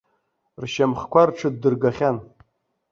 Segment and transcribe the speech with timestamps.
[0.63, 2.17] Ршьамхқәа рҽыддыргахьан.